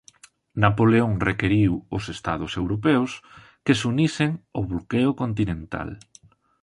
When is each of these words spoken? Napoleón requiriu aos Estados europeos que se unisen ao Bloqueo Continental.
Napoleón 0.63 1.13
requiriu 1.29 1.71
aos 1.91 2.05
Estados 2.15 2.51
europeos 2.61 3.11
que 3.65 3.73
se 3.79 3.85
unisen 3.93 4.31
ao 4.55 4.63
Bloqueo 4.71 5.11
Continental. 5.21 5.89